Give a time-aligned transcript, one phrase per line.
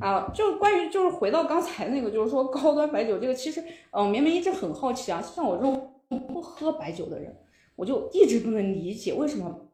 [0.00, 7.36] 啊，就关于就是回到刚才那个，就是说高端白酒这个，其实呃，绵绵一直很好奇啊，像我这种不喝白酒的人，
[7.76, 9.68] 我就一直不能理解为什么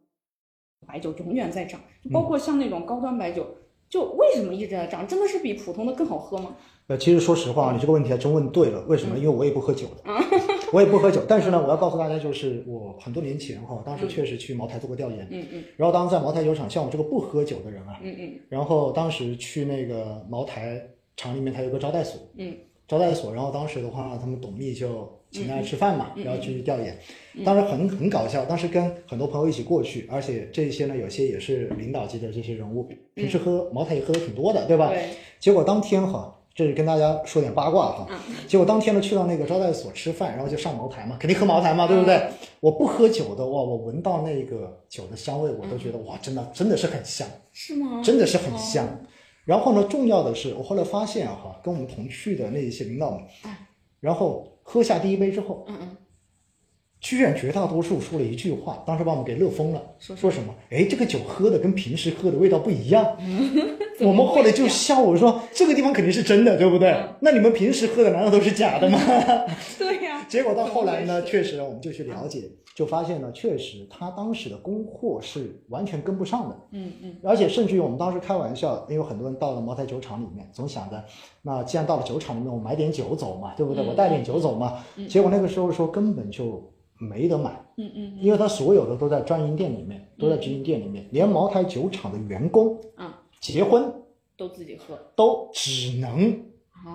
[0.87, 1.81] 白酒永远在涨，
[2.13, 3.47] 包括像那种高端白酒，
[3.89, 5.07] 就为什么一直在涨？
[5.07, 6.57] 真的是比普通的更好喝吗？
[6.89, 8.81] 呃，其实说实话，你这个问题还真问对了。
[8.87, 9.17] 为什么？
[9.19, 10.13] 因为我也不喝酒的，
[10.73, 11.23] 我也不喝酒。
[11.29, 15.27] 但是呢，我要告诉大家，就是我很多年前哈，当时确实去茅台做过调研。
[15.31, 15.65] 嗯嗯。
[15.77, 18.33] 然后当时在茅台酒厂，像我这个不喝酒的人啊，嗯嗯。
[18.49, 20.81] 然后当时去那个茅台
[21.17, 22.21] 厂里面，它有个招待所。
[22.37, 22.55] 嗯。
[22.89, 26.97] 招待所，然后当时的话，他们董秘就请大家吃饭嘛，然后去调研。
[27.35, 34.89] 嗯当时很很搞笑，当时跟很多朋友一起过去，而且这些呢，有些也是领导级的这些人物，平时喝茅台也喝的挺多的，对吧？
[34.91, 35.11] 对。
[35.41, 36.33] 结果当天哈。
[36.57, 38.09] 这是跟大家说点八卦哈，
[38.49, 42.31] 结果当天呢去到那个招待所吃饭，然后就上茅台嘛，肯定喝茅台嘛，对不对？
[42.61, 48.01] 我不喝酒的哇，我闻到那个酒的香味，我都觉得哇，真的真的是很香，是吗？
[48.03, 48.89] 真的是很香。
[49.45, 53.21] 然后呢，重要的是我后来发现哈，跟我们同去的那一些领导们，
[54.01, 55.97] 然后喝下第一杯之后，嗯嗯，
[57.01, 60.55] 居然绝大多数说了一句话，当时把我们给乐疯了，说什么？
[60.71, 63.17] 哎，这个酒喝的跟平时喝的味道不一样。
[64.01, 66.95] 我们后来就笑我说，这个地方肯定是真的，对不对？
[67.21, 68.99] 那你们平时喝的难道都是假的吗？
[69.79, 70.25] 对呀。
[70.29, 76.57] 结果到后来呢，确实我们就去了解，就发现呢，确实他当时的供货是完全跟不上的。
[76.73, 77.17] 嗯嗯。
[77.23, 81.05] 而且甚至于我们当时开玩笑，因为很多人到了茅台酒厂里面，总想着，
[81.43, 83.87] 那既然到了酒厂里面，我买点酒走嘛，对不对？
[83.87, 84.85] 我带点酒走嘛。
[85.09, 86.63] 结果那个时候说根本就
[86.99, 87.51] 没得买。
[87.77, 88.19] 嗯嗯。
[88.21, 93.93] 因为他所有的都在专营店里面，都在直营店里面，连茅台酒厂的员工啊结婚
[94.37, 96.43] 都自己喝，都只能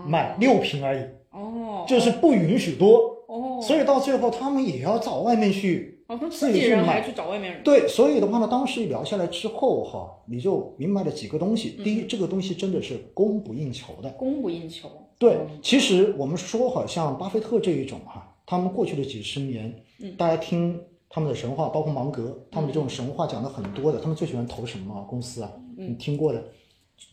[0.08, 1.04] 买六瓶而已。
[1.32, 1.86] 哦。
[1.88, 3.26] 就是不允许多。
[3.28, 3.60] 哦。
[3.62, 6.00] 所以到最后他们也要找外面去。
[6.08, 7.64] 哦，自己人还去找外面人。
[7.64, 11.70] 对，所以的话呢，当时聊下来之后哈，你就明白了几个东西。
[11.82, 14.10] 第一，这个东西真的是供不应求的。
[14.10, 14.90] 供不应求。
[15.18, 19.74] 对，其实我们说好像巴菲特这一种哈，他们过去的几十年，
[20.18, 25.52] 大家听他们的神话，包括芒格，他们的这种神话讲的很多的，他们最喜欢投什么公司啊？
[25.78, 26.44] 你听过的？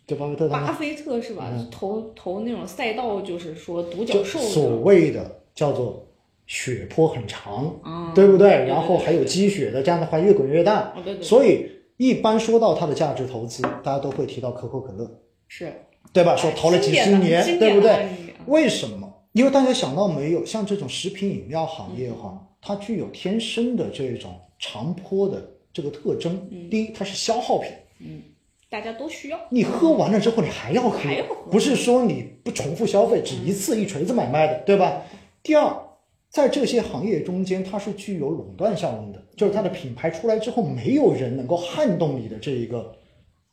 [0.07, 0.49] 就巴菲特。
[0.49, 1.51] 巴菲特是吧？
[1.71, 4.39] 投投那种赛道，就是说独角兽。
[4.39, 6.05] 所谓的叫做。
[6.51, 8.65] 血坡很长，嗯、对不对？
[8.65, 10.95] 然后还有积雪的，这样的话越滚越大。
[11.05, 11.23] 对对。
[11.23, 15.07] 所以一般说到它的价值投资，大家都会提到可口可乐，
[15.47, 15.71] 是
[16.11, 16.35] 对吧？
[16.35, 17.93] 说投了几十年，对不对？
[17.93, 19.13] 嗯为什么？
[19.33, 25.43] 因为大家想到没有，像这种食品饮料行业哈，它具有天生的这种长坡的
[25.73, 26.49] 这个特征。
[26.71, 27.71] 第一，它是消耗品，
[28.01, 28.23] 嗯，
[28.69, 29.39] 大家都需要。
[29.51, 35.03] 你喝完了之后，你还要喝，还要喝，不是说你不重复消费，只一次一锤子买卖的，对吧？
[35.43, 35.85] 第二。
[36.31, 42.95] 在这些行业中间，它是具有垄断效应的，就是它的品牌出来之后，没有人能够撼动你的这一个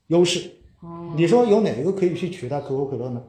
[0.08, 0.52] 优势。
[0.82, 3.24] 哦，你说有哪一个可以去取代可口可乐呢？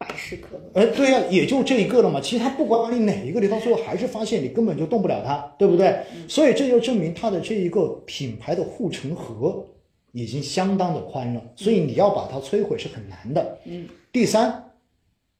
[0.00, 0.80] 百事可乐。
[0.80, 2.18] 哎，对呀、也就这一个了嘛。
[2.20, 6.00] 其实他不管你哪一个，你到最后还是发现你根本就动不了它，对不对？
[6.26, 9.66] 所以这就证明它的这一个品牌的护城河
[10.12, 13.58] 已经相当的宽了，所以你要把它摧毁是很难的。
[13.66, 13.86] 嗯。
[14.10, 14.66] 第三。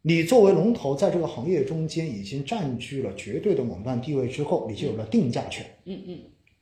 [0.03, 5.63] 你作为龙头，在这个行业中间已经占据了绝对的垄断地位之后，你就有了定价权。
[5.85, 6.19] 嗯嗯。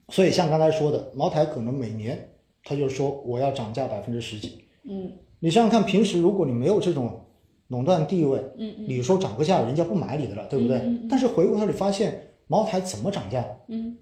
[0.08, 2.30] 所以像刚才说的，茅台可能每年
[2.64, 4.64] 他就说我要涨价百分之十几。
[4.90, 5.12] 嗯。
[5.38, 7.26] 你想想看，平时如果你没有这种
[7.68, 10.78] 垄断地位，嗯嗯，你说涨个价，人家不买你的了，对不对？
[10.78, 13.44] 嗯嗯、但是回过头你发现，茅台怎么涨价？
[13.68, 13.96] 嗯，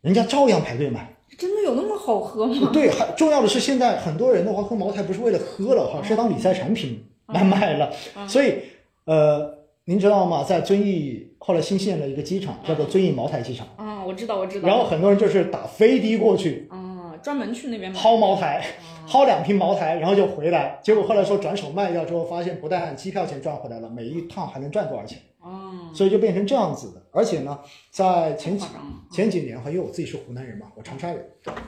[0.00, 1.16] 人家照样排队买。
[1.38, 2.70] 真的有那么好喝吗？
[2.72, 8.54] 对，还重要的是，现在很多人的话喝茅台不是为了喝了哈，是当理财产品来卖了，啊、所以。
[9.06, 10.44] 呃，您知道吗？
[10.44, 13.66] 在遵义后来新建了一个机场，叫做遵义茅台机场。
[13.74, 14.68] 啊，我知道，我知道。
[14.68, 16.79] 然后很多人就是打飞的过去，啊，
[17.22, 18.64] 专门去那边薅茅台，
[19.08, 20.78] 薅两瓶茅台，然后就回来。
[20.82, 25.18] 结果后来说转手卖掉之后，发现不但按机票钱赚回来了，每一趟还能赚多少钱？
[25.40, 27.02] 哦，所以就变成这样子的。
[27.12, 27.58] 而且呢，
[27.90, 28.66] 在前几
[29.10, 31.24] 前几年哈，因为我自己是湖南人嘛，我长沙人。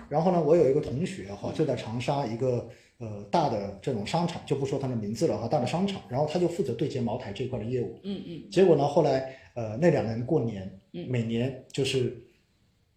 [0.09, 2.69] 然后呢，我有一个同学哈，就在长沙一个。
[2.99, 7.99] 呃，大的这种商场就不说他的名字了哈，大的商场，然后他就负责对接茅台这块的业务。
[8.05, 8.49] 嗯嗯。
[8.49, 12.17] 结果呢，后来呃那两年过年，嗯，每年就是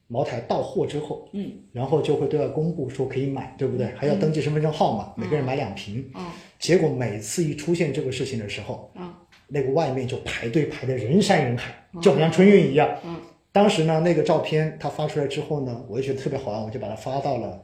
[0.08, 3.88] 茅台到货之后，嗯，然后就会对外公布说可以买，对不对？
[3.96, 6.08] 还要登记身份证号码，每个人买两瓶。
[6.14, 6.34] 啊。
[6.60, 9.14] 结果每次一出现这个事情的时候，啊，
[9.48, 12.90] 那个外面就排队排的人山人海，就好像春运一样。
[13.04, 13.18] 嗯。
[13.52, 17.62] 当时呢，那个照片他发出来之后呢，我就觉得特别好玩，我就把它发到了。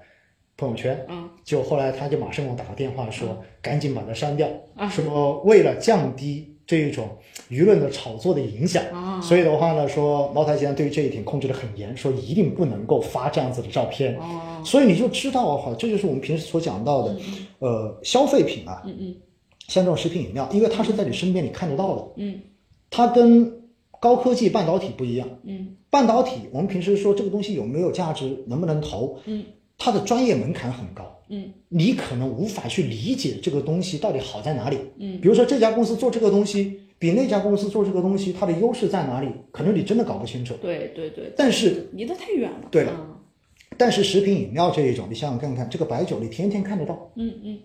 [0.58, 7.10] 朋友圈，嗯，就后来他就马上给我打个电话说，嗯、赶紧把它删掉，啊、说为了降低这一种
[7.50, 17.14] 舆论的炒作的影响，啊、所以的话呢，说茅台集团对于这一点控制的很严，说一定不能够发这样子的照片，哦、所以你就知道哈，这就是我们平时所讲到的，
[17.60, 19.16] 嗯、呃，消费品啊，嗯嗯，
[19.68, 22.40] 像这种食品饮料，因为它是在你身边你看得到的，嗯。
[22.94, 23.50] 它跟
[24.02, 25.26] 高科技半导体不一样。
[25.44, 25.78] 嗯。
[25.90, 29.46] 半导体我们平时说这个东西有没有价值，能不能投，嗯
[29.84, 34.78] 它的专业门槛很高，嗯你可能无法去理解这个东西到底好在哪里。
[35.00, 39.30] 嗯比如说这家公司做这个东西比那家公司做这个东西，它的优势在哪里？
[39.52, 40.54] 可能你真的搞不清楚。
[40.62, 42.68] 对对对，但是离得太远了。
[42.70, 43.08] 对了嗯
[43.82, 47.58] 但是食品饮料这一种，你想想看看，这个白酒你天天看得到，嗯嗯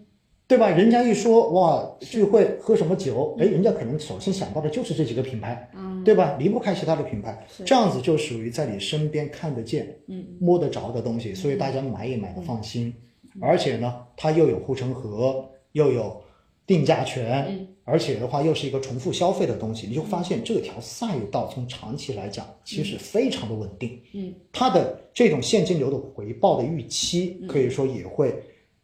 [0.49, 0.71] 对吧？
[0.71, 6.37] 人家一说哇聚会喝什么酒，哎，人家可能首先想到的就是这几个品牌，嗯对吧？
[6.39, 10.25] 离不开其他的品牌，这样子就属于在你身边看得见、嗯。
[10.39, 12.95] 摸得着的东西，所以大家买也买的放心。
[13.35, 13.41] 嗯。
[13.43, 16.23] 而且呢，它又有护城河，又有
[16.65, 17.67] 定价权，嗯。
[17.83, 24.01] 而且的话又是一个重复消费的东西，你就发现这条赛道从长期来讲其实非常的稳定。
[24.15, 24.33] 嗯。
[24.53, 28.35] 它的这种现金流的回报的预期，可以说也会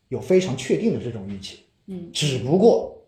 [0.08, 1.60] 有非常确定的这种预期。
[1.86, 2.10] 嗯。
[2.12, 3.00] 只不过，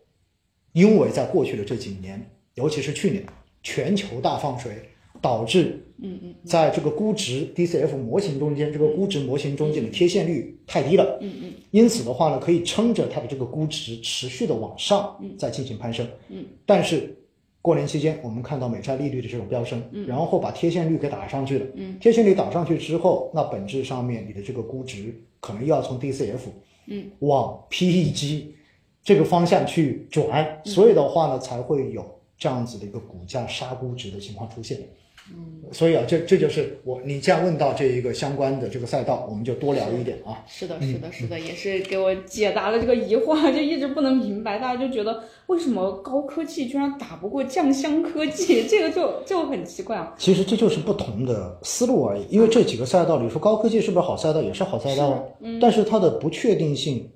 [0.71, 2.19] 因为在过去的这几年，
[2.55, 3.25] 尤其是去年，
[3.65, 4.71] 全球大放水，
[5.19, 11.17] 导致嗯嗯在这个估值 DCF 模型中间，这个估值模型中间的贴现率太低了。
[11.19, 11.53] 嗯嗯。
[11.71, 16.07] 因此的话呢，可以撑着它的这个估值持续的往上，再进行攀升。
[16.29, 17.17] 嗯，但是
[17.63, 21.65] 过年期间，我们看到美债利率的这种飙升，然后把贴现率给打上去了。
[21.73, 26.37] 嗯，贴现率打上去之后，那本质上面你的这个估值可能又要从 DCF
[26.85, 27.09] 嗯。
[27.19, 28.43] 往 PEG
[29.03, 32.03] 这个方向去转，所以的话呢，才会有
[32.37, 34.79] 这样子的一个股价杀估值的情况出现。
[35.33, 40.45] 嗯，所以啊，这这就是我你既然问到这一个相关的这个赛道，我们就多聊一点啊。
[40.45, 50.13] 是的，是的，是的，也是给我解答了这个疑惑， 就一直不能明白，大家就觉得为什么高科技居然打不过酱香科技，这个就就很奇怪啊。
[50.15, 55.23] 其实这就是不同的思路而已，因为这几个赛道，你说高科技是不是好赛道，也是好赛道啊，
[55.59, 57.09] 但是它的不确定性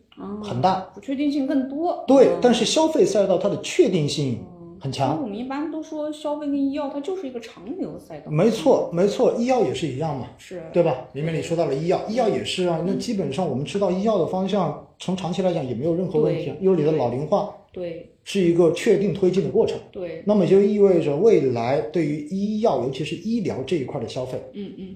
[0.44, 0.80] 很大。
[0.96, 2.04] 不确定性更多。
[2.08, 4.44] 对，嗯但是消费赛道它的确定性
[4.80, 5.22] 很强。
[5.22, 8.32] 我们一般都说消费跟医药它就是一个长牛的赛道。
[8.32, 11.08] 没错，没错，医药也是一样嘛，是，对吧？
[11.14, 12.82] 里面你说到了医药，医药也是啊。
[12.86, 19.78] 那基本上我们知道医药的方向，从长期来讲也没有任何问题啊，因为你的老龄化对是一个确定推进的过程。
[19.92, 24.96] 对，那么就意味着未来对于医药，尤其是医疗这一块的消费，嗯嗯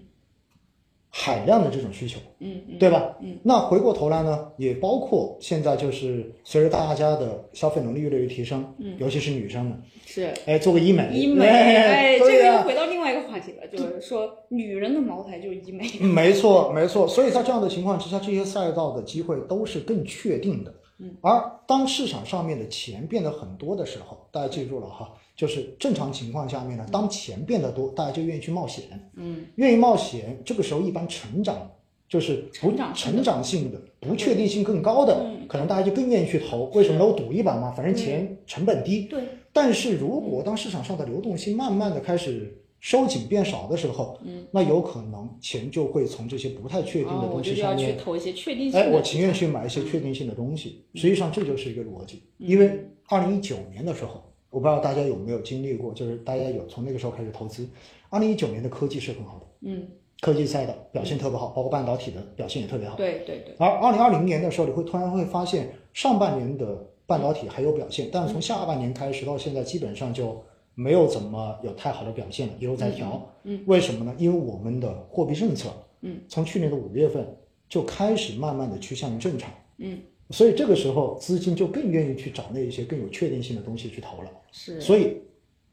[1.16, 3.16] 海量的这种需求，嗯嗯，对吧？
[3.22, 10.34] 嗯，那回过头来呢，也包括现在就是随着大家的消费能力越来越提升，嗯，尤其是女生们，是。
[10.48, 15.88] 哎，做个医美，医美，哎，这个又、回到另外一个话题了，就是说女人的茅台就是医美。
[16.00, 17.08] 没错，没错。
[17.08, 20.74] 所以在这样的情况之下，这些赛道的机会都是更确定的。
[21.00, 28.86] 嗯，而当市场上面的钱变得很多的时候，大家记住了哈，就是正常情况下面呢，当钱变得多，大家就愿意去冒险。
[29.16, 31.72] 嗯，愿意冒险，这个时候一般成长
[32.08, 36.66] 就是不成长性的成长性的、不确定性更高的，嗯可能大家就更愿意去投。
[36.74, 37.06] 为什么呢？
[37.06, 39.06] 我赌一把嘛，反正钱成本低。
[39.06, 48.80] 对，但是如果当市场上的流动性慢慢的开始收紧变少的时候，嗯，那有可能钱就会从这些不太确定的东西上面，去投一些确定性的。
[48.80, 50.84] 哎，我情愿去买一些确定性的东西。
[50.94, 57.66] 实际上这就是一个逻辑，因为二零一九年的时候，我不知道大家有没有经历过，就是大家有从那个时候开始投资，
[58.10, 59.88] 二零一九年的科技是很好的，嗯，
[60.20, 62.98] 科技赛道表现特别好，包括半导体的表现也特别好。
[62.98, 70.44] 对对对，而二零二零年的时候，你会突然会发现上半年的半导体还有表现，但是从下半年开始到现在，基本上就
[70.76, 73.30] 没有怎么有太好的表现了，一路在调。
[73.44, 74.14] 嗯，为什么呢？
[74.18, 75.70] 因为我们的货币政策，
[76.02, 77.26] 嗯，从去年的五月份
[77.70, 79.52] 就开始慢慢的趋向于正常。
[79.78, 80.00] 嗯，
[80.30, 84.30] 所以这个时候资金就更愿意去找那一些更有确定性的东西去投了。
[84.52, 85.18] 是，所以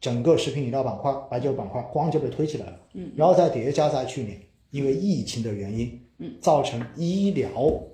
[0.01, 2.81] 整个食品饮料板块、白酒板块咣就被推起来了。
[2.95, 4.37] 嗯，然后再叠加在去年
[4.71, 7.51] 因为疫情的原因，嗯，造成医疗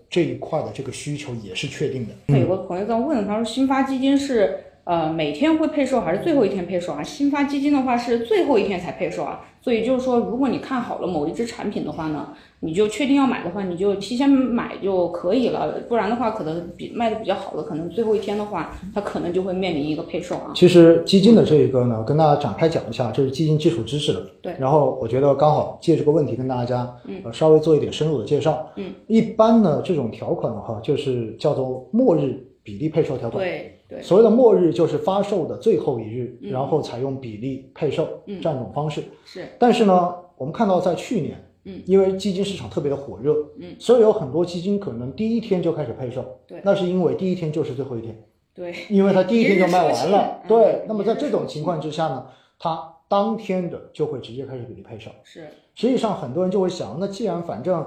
[0.09, 2.39] 这一块的这个需求也是确定的。
[2.39, 7.03] 有个朋友在问，他说新发基金是呃每天会配售还是最后一天配售啊？
[7.03, 12.29] 新发基金的话是最后一天才配售啊，所以就是说，如果你看好了某一只产品的话呢，
[12.61, 20.53] 你就确定要买的话，你就提前买就可以了，不然的话，可能比卖的比较好的，可能最后一天的话，它可能就会面临一个配售啊。
[20.55, 24.25] 其实基金的这一个呢，跟大家展开讲一下，这是基金基础知识的。
[24.41, 26.89] 对然后我觉得刚好借这个问题跟大家，
[27.25, 28.69] 呃，稍微做一点深入的介绍。
[28.77, 28.95] 嗯。
[29.09, 33.45] 一般呢，这种条款的话，就是叫做末日比例配售条款。
[33.45, 38.41] 对对，所谓的末日就是发售的最后一日，然后采用比例配售嗯。
[38.41, 39.05] 这样一种方式。
[39.25, 39.47] 是。
[39.59, 46.61] 但是呢，我们看到在去年，嗯，因为基金市场特别的火热，嗯，所以有很多基金可能第一天就开始配售，对。
[46.65, 48.23] 那是因为第一天就是最后一天，
[48.55, 52.27] 对，因为它第一天就 卖完了，对嗯，那么在这种情况之下呢，
[52.59, 55.11] 它当天的就会直接开始比例配售。
[55.23, 55.47] 是。
[55.77, 57.87] 实际上很多人就会想，那既然反正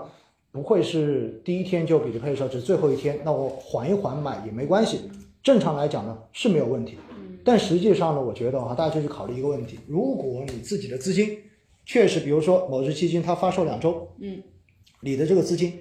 [0.52, 5.10] 不会是第一天就比例配售，只是最后一天，那我缓一缓买也没关系。
[5.44, 6.98] 正常来讲呢是没有问题。
[7.44, 11.38] 但实际上呢，我觉得哈，大家就去考虑一个问题：如果你自己的资金
[11.86, 14.44] 确实，比如说某只基金它发售两周，嗯，
[15.02, 15.74] 你的这个资金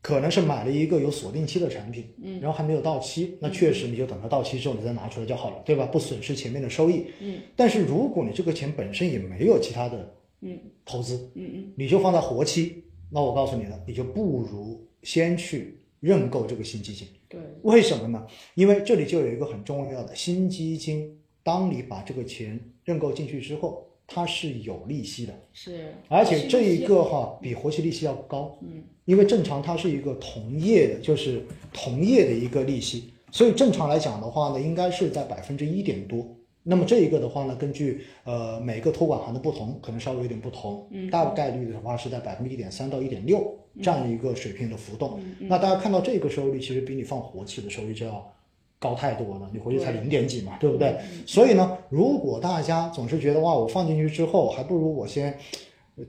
[0.00, 5.84] 可能是买了一个有锁定期的产品，嗯，然后还没有到期，那确实你就等它到期之后你再拿出来就好了，对吧？
[5.86, 7.04] 不损失前面的收益。
[7.20, 17.06] 嗯，但是如果你这个钱本身也没有其他的嗯投资，嗯嗯你就放在活期，那我告诉你了，你就不如先去认购这个新基金。
[17.28, 18.24] 对，为什么呢？
[18.54, 36.24] 因为这里就有一个很重要的新基金，当你把这个钱认购进去之后，它是有利息的，是，而且这一个哈比活期利息要高，嗯，因为正常它是一个同业的，就是同业的一个利息，所以正常来讲的话呢，应该是在百分之一点多。
[36.62, 41.10] 那么这一个的话呢，根据呃每个托管行的不同，可能稍微有点不同，嗯。
[41.10, 45.20] 大概率的话是在百分之一点三到一点六这样一个水平的浮动。
[45.40, 48.32] 嗯那大家看到这个收益率，其实比你放活期的收益就要
[48.78, 50.88] 高太多了，你回去才零点几嘛，对不对？
[50.88, 55.36] 嗯所以呢，如果大家总是觉得哇，我放进去之后，还不如我先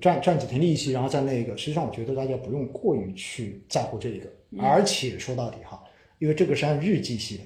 [0.01, 4.59] 赚赚几天利息，然后再那个，实际上我觉得大家不用过于去在乎这个，嗯。
[4.59, 5.81] 而且说到底哈，
[6.19, 7.43] 因为这个是按日计息的，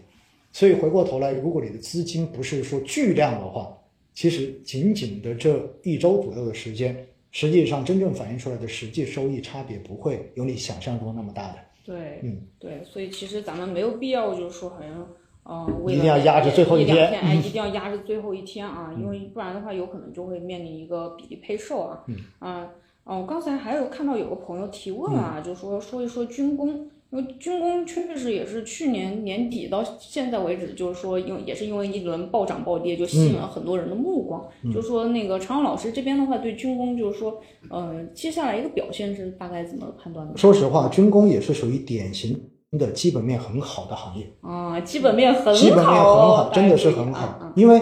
[0.51, 3.78] 所以回过头来，如果你的资金不是说巨量的话，
[4.13, 11.56] 其实仅仅的这一周左右的时间，实际上真正反映出来的实际收益差别不会有你想象中那么大的。
[11.84, 15.08] 对，嗯，对，所以其实咱们没有必要，就是说好像，
[15.44, 22.04] 嗯、为了一定要压着最后一天嗯一两哎，一定要压着最后一天啊，因为不然的话，有可能就会面临一个比例配售啊。
[22.08, 22.70] 嗯啊，
[23.04, 26.90] 哦，我刚才还有看到有个朋友提问啊，嗯就说说一说军工。
[27.12, 34.41] 因为军工确实也是去年年底到现在为止，就是说，因为也是因为一轮暴涨暴跌，就吸引了很多人的目光。
[34.63, 40.38] 嗯就说那个常勇老师这边的话，对军工就是说，呃，接下来一个表现是大概怎么判断的？
[40.38, 42.39] 说实话，军工也是属于典型
[42.80, 44.25] 的基本面很好的行业。
[44.39, 47.51] 啊，基本面很好，基本面很好，真的是很好。
[47.58, 47.82] 因为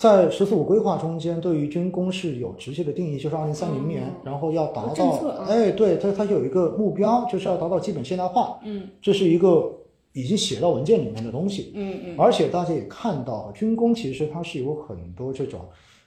[0.00, 5.10] 在“十四五”规划中间，对于军工是有直接的定义，就是二零三零年，嗯然后要达到
[5.46, 9.70] 哎，对，它它有一个目标，就是要达到基本现代化，嗯这是一个
[10.14, 11.72] 已经写到文件里面的东西。
[11.74, 15.60] 嗯嗯而且大家也看到，军工其实它是有很多这种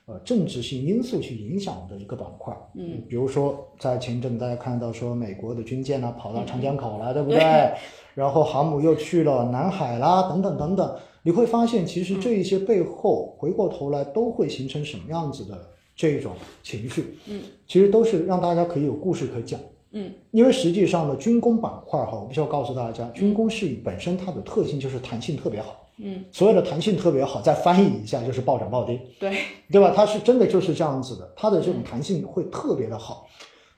[0.06, 2.52] 呃政治性因素去影响的一个板块。
[2.74, 7.72] 嗯，比如说在前一阵大家看到说美国的军舰呢、跑到长江口了，对不对对？
[8.14, 15.58] 然后航母又去了南海啦，等等等等，你会发现其实这一些背后回过头来都会形成什么样子的
[15.96, 17.18] 这种情绪？
[17.26, 19.58] 嗯，其实都是让大家可以有故事可讲。
[19.96, 25.80] 嗯因为实际上呢，军工板块哈，我必须要告诉大家，军工是本身它的特性就是弹性特别好。
[25.98, 29.36] 嗯，所谓的弹性特别好，再翻译一下就是暴涨暴跌，对，
[29.70, 29.92] 对吧？
[29.94, 33.26] 它是真的就是这样子的，它的这种弹性会特别的好。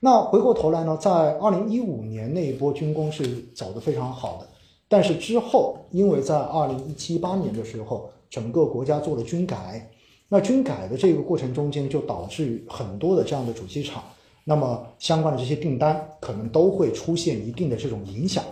[0.00, 4.48] 那回过头来呢，在二零一五年那一波军工是走得非常好的，
[4.88, 9.90] 但是之后因为在二零一七八年的时候，整个国家做了军改，
[10.28, 14.02] 那军改的这个过程中间就导致很多的这样的主机厂，
[14.44, 18.42] 那么相关的这些订单可能都会出现一定的这种影响。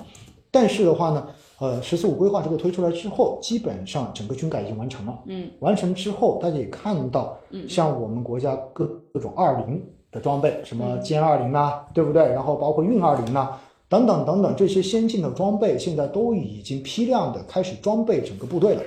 [0.51, 1.27] 但是的话呢，
[1.59, 5.19] 呃，“十四五”规划这个推出来之后，基本上整个军改已经完成了。
[5.27, 12.23] 嗯完成之后，大家也看到，嗯像我们国家各各种二零的装备，什么歼二零呐，对不对？
[12.23, 18.83] 然后包括运二零啊，等等等等这些先进的装备，现在都已经批量的开始装备整个部队了。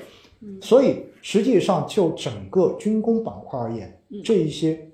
[0.61, 4.87] 所以实际上就整个军工板块而言，这一些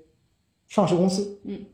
[0.68, 1.64] 上市公司，嗯，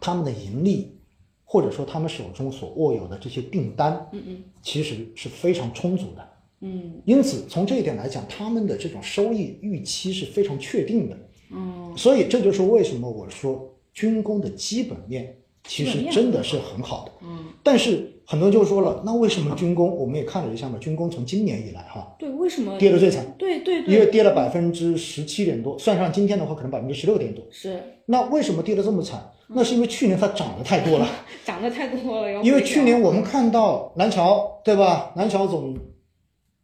[0.00, 0.98] 他们的盈利
[1.44, 6.28] 或者说他们手中所握有的这些订单，嗯嗯其实是非常充足的。
[6.60, 11.18] 嗯因此，从这一点来讲，他们的这种收益预期是非常确定的。
[11.50, 17.12] 嗯所以这就是为什么我说军工的基本面其实真的是很好的。
[17.22, 19.94] 嗯，但是很多人就说了，那为什么军工？
[19.94, 27.44] 我们也看了一下嘛，军工从今年以来哈对，为什么跌得最惨，对对对因为，跌了百分之十七点多，算上今天的话，可能百分之十六点多。
[27.50, 29.30] 是那为什么跌得这么惨？
[29.48, 31.08] 那是因为去年它涨得太多了。
[31.44, 35.12] 涨得太多了，要因为去年我们看到南桥，对吧？
[35.16, 35.76] 南桥总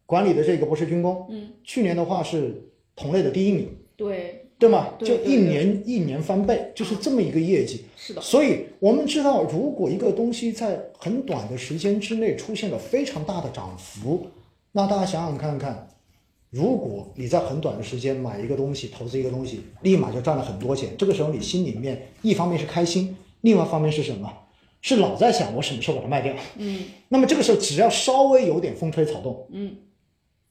[0.06, 4.88] 管理的这个不是军工，嗯，去年的话是同类的第一名，对对吗？
[4.98, 7.84] 就一年一年翻倍，就是这么一个业绩。
[7.96, 14.26] 是的，所以我们知道，如果一个东西在很短的时间之内出现了非常大的涨幅，
[14.72, 15.86] 那大家想想看看，
[16.48, 24.32] 如果你在很短的时间买一个东西，投资一个东西，立马就赚了很多钱，这个时候你心里面一方面是开心，另外一方面是什么？
[24.80, 26.34] 是老在想我什么时候把它卖掉。
[26.56, 29.76] 嗯那么这个时候只要稍微有点风吹草动，嗯，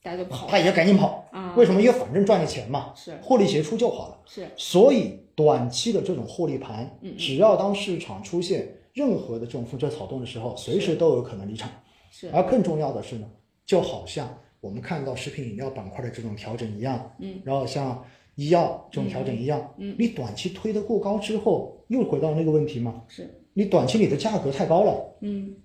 [0.01, 1.27] 大家就跑他也要赶紧跑。
[1.32, 1.81] 啊，为什么？
[1.81, 3.13] 因为反正赚了钱嘛，是。
[3.22, 4.17] 获利结出就好了。
[4.25, 4.48] 是。
[4.55, 11.69] 所以短期的这种获利盘嗯，只要当市场出现任何的这种风吹草动的时候，随时都有可能离场。
[12.12, 13.27] 是，而更重要的是呢，
[13.65, 18.03] 就好像我们看到食品饮料板块的这种调整一样，嗯，然后像
[18.36, 25.55] 医药这种调整一样，嗯，你短期推得过高之后，又回到那个问题嘛，是，你短期你的价格太高了，嗯。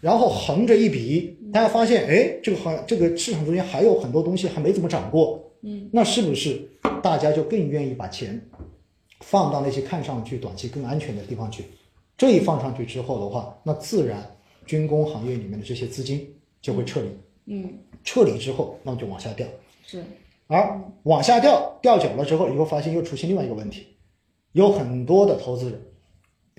[0.00, 6.60] 然后横着一比，大家发现，哎，这个行这个市场中间还有很多东西还没怎么涨过，嗯，那是不是
[7.02, 8.40] 大家就更愿意把钱
[9.20, 11.64] 放到那些看上去短期更安全的地方去？
[12.16, 14.24] 这一放上去之后的话，那自然
[14.66, 16.28] 军工行业里面的这些资金
[16.60, 17.08] 就会撤离，
[17.46, 17.78] 嗯。
[18.04, 19.46] 撤离之后，那么就往下掉，
[19.84, 20.02] 是，
[20.46, 23.88] 而往下掉掉久了之后，你会发现又出现另外一个问题，
[24.52, 25.82] 有很多的投资人，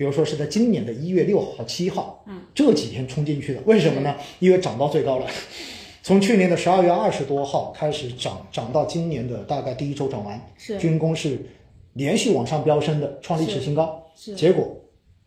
[0.00, 4.16] 比如说是在今年的一月六号、七号，嗯，这几天冲进去的，为什么呢？
[4.38, 5.26] 因为涨到最高了，
[6.02, 10.78] 从去年的十二月二十多号开始涨，涨到今年的大概第一周涨完，是。
[10.78, 11.44] 军工是
[11.92, 14.74] 连续往上飙升的，创历史新高，是，结果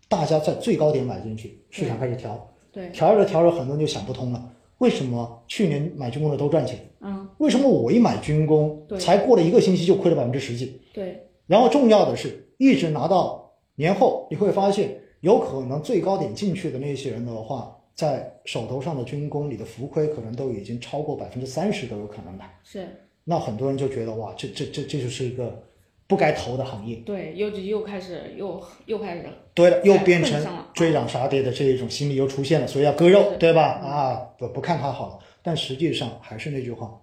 [0.10, 4.44] 大家在最高点买进去，市场开始调，对，调着调着，很多人就想不通了，
[4.80, 6.80] 为什么去年买军工的都赚钱？
[7.01, 7.30] 嗯。
[7.38, 10.82] 为什么我一买军工，才过了一个星期就亏了百分之十几？
[10.92, 13.43] 对，然后重要的是，一直拿到
[13.75, 22.44] 年后，你会发现，有可能最高点进去的那些人的话，在手头上的军工里的浮亏可能都已经超过百分之三十都有可能的。
[22.63, 22.88] 是，
[23.24, 25.63] 那很多人就觉得哇，这这这这就是一个
[26.08, 26.98] 不该投的行业。
[26.98, 33.63] 对，又又开始又又开始对了，又哎变成追涨杀跌的这一种心理又出现了，所以要割肉，对吧？
[33.63, 37.00] 啊，不不看它好了，但实际上还是那句话，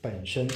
[0.00, 0.48] 本身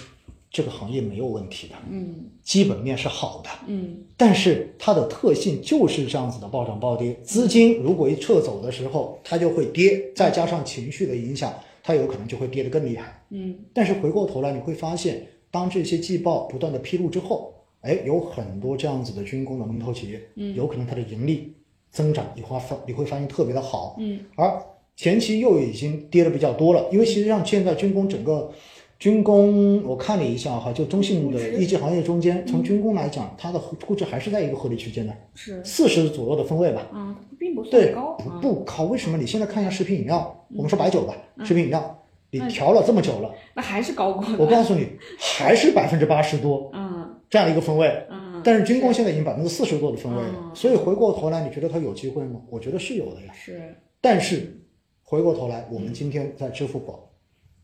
[0.50, 7.14] 这个行业没有问题的，嗯基本面是好的，嗯但是它的特性就是这样子的暴涨暴跌。
[7.22, 11.52] 资金如果一撤走的时候，它就会跌，再加上情绪的影响，
[11.82, 13.22] 它有可能就会跌得更厉害。
[13.30, 17.52] 嗯但是回过头来，你会发现，当这些季报不断的披露之后，
[17.82, 21.52] 哎，有很多这样子的军工的龙头企业，嗯有可能它的盈利
[21.90, 24.60] 增长，你会发你会发现特别的好，嗯而
[24.96, 28.50] 前期又已经跌的比较多了，因为实际上现在军工整个
[28.98, 36.82] 军工，我看了一下哈，就中信的一级行业中间，从军工来讲，它的估值还是在一个合理区间的，是，四十左右的分位吧。
[36.92, 39.16] 啊，并不对算高，不啊，不高，为什么？
[39.16, 44.88] 你现在看一下食品饮料，我们说白酒吧，食品饮料，你调了这么久了，那还是高过我，告诉你，
[45.38, 47.86] 还是百分之八十多嗯这样一个分位。
[48.10, 52.40] 嗯，但是军工现在已经百分之四十多的分位了，嗯所以回过头来，你觉得它有机会吗？
[52.50, 53.32] 我觉得是有的呀。
[53.32, 54.60] 是，但是
[55.04, 57.07] 回过头来，我们今天在支付宝，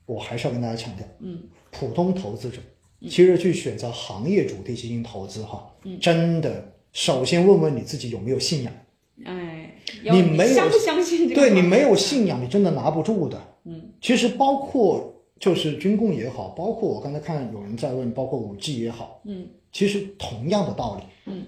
[0.07, 2.59] 我还是要跟大家强调，嗯普通投资者
[3.03, 8.73] 其实去选择行业主题基金投资哈，嗯真的首先问问你自己有没有信仰。
[9.25, 11.41] 哎，你没有相不相信这个？
[11.41, 13.41] 对你没有，信仰，你真的拿不住的。
[13.65, 21.33] 嗯其实包括就是军工也好，包括我刚才看有人在问，包括五 G 也好，嗯其实同样的道理。
[21.33, 21.47] 嗯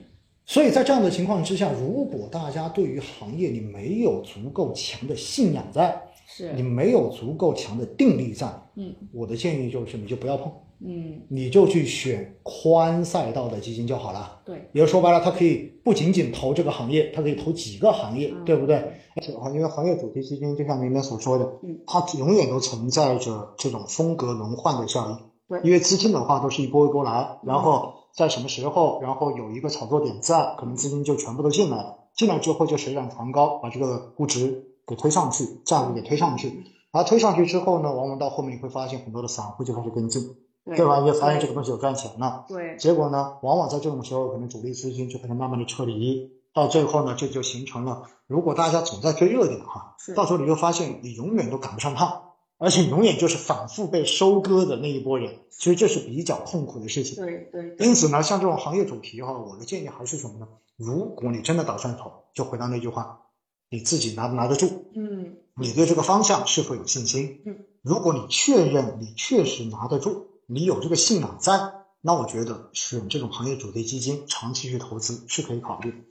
[0.48, 14.40] 所以在这样的情况之下，如果大家对于行业你没有足够强的信仰在，是，你没有足够强的定力在，嗯我的建议就是你就不要碰，嗯你就去选宽赛道的基金就好了。
[14.44, 18.76] 对，也就说白了，它可以不仅仅投这个行业，它可以投几个行业，嗯对不对？
[19.14, 25.18] 而且的话，因为行业主题基金就像明明所说的，嗯，它永远都存在着这种风格轮换的效应。
[25.48, 31.98] 对因为资金的话都是一波一波来，然后在什么时候，然后有一个炒作点在，可能资金就全部都进来了。
[32.16, 36.48] 进来之后就水涨船高，把这个估值给推上去，价格给推上去。
[36.92, 41.00] 然后推上去之后呢，往往到后面你会发现很多的散户就开始跟进，对吧？
[41.00, 42.46] 你也发现这个东西有赚钱了。
[42.48, 52.22] 对，结果呢，往往在这种时候，可能主力资金就开始慢慢的撤离，到最后呢，这就形成了，如果大家总在追热点哈，是到时候你就发现你永远都赶不上趟，
[52.56, 57.22] 而且永远就是反复被收割的那一波人，其实这是比较痛苦的事情。
[57.22, 60.48] 对对对，因此呢，像这种行业主题哈，我的建议还是什么呢？
[60.78, 63.20] 如果你真的打算投，就回到那句话，
[63.68, 64.84] 你自己拿不拿得住？
[64.94, 67.40] 嗯你对这个方向是否有信心？
[67.46, 76.04] 嗯，如果你确认你确实拿得住，你有这个信仰在，那我觉得选这种行业主题基金长期去投资是可以考虑。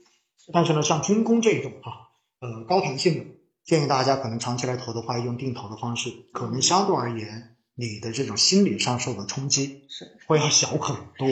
[0.52, 2.08] 但是呢，像军工这种哈、
[2.40, 3.24] 呃，高弹性的，
[3.64, 11.28] 建议大家可能长期来投的话，用定投的方式，可能相对而言，你的这种心理上受的冲击是会要小很多。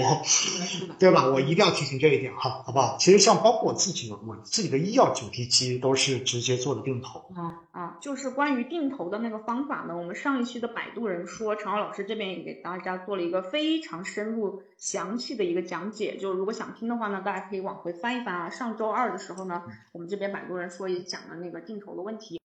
[1.00, 1.26] 对吧？
[1.26, 2.96] 我一定要提醒这一点哈，好不好？
[2.98, 7.20] 其实像包括我自己，我自己的医药主题基都是直接做的定投。
[7.34, 18.50] 啊啊，就是关于定投的那个方法呢，我们上一期的摆渡人说，陈浩老师这边也给大家做了一个非常深入详细的一个讲解，就如果想听的话呢，大家可以往回翻一翻啊。
[18.50, 22.40] 上周二的时候呢，我们这边摆渡人说也讲了那个定投的问题。